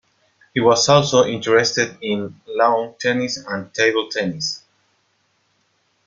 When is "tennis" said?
2.99-3.37, 4.09-4.63